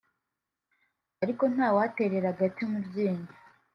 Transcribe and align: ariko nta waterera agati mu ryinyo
ariko 1.23 1.43
nta 1.53 1.67
waterera 1.75 2.27
agati 2.33 2.61
mu 2.71 2.77
ryinyo 2.87 3.31